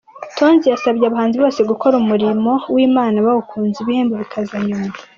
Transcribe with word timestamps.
Tonzi 0.37 0.65
yasabye 0.71 1.03
abahanzi 1.05 1.37
bose 1.43 1.59
gukora 1.69 1.93
umurimo 2.01 2.51
w'Imana 2.75 3.17
bawukunze, 3.27 3.77
ibihembo 3.79 4.13
bikaza 4.21 4.55
nyuma. 4.67 4.89